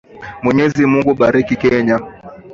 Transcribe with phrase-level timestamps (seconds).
[0.43, 1.97] Mwenyezi Mungu Bariki Kenya.